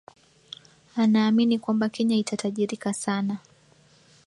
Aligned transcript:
Anaamini 0.95 1.59
kwamba 1.59 1.89
Kenya 1.89 2.15
itatajirika 2.17 2.93
sana 2.93 3.37